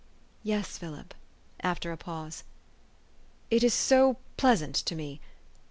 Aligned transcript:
Yes, 0.41 0.79
Philip," 0.79 1.13
after 1.59 1.91
a 1.91 1.95
pause. 1.95 2.43
"It 3.51 3.63
is 3.63 3.75
so 3.75 4.17
pleasant 4.35 4.73
to 4.77 4.95
me. 4.95 5.21